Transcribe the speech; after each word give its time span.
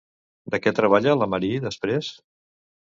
De 0.55 0.59
què 0.63 0.73
treballa 0.79 1.15
la 1.21 1.31
Marie 1.37 1.63
després? 1.69 2.13